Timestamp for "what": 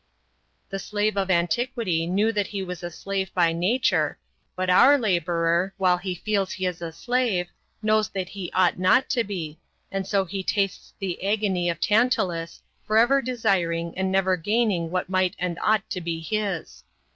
14.89-15.07